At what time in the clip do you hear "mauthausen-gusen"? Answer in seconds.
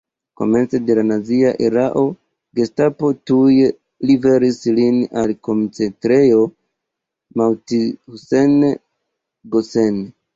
7.43-10.01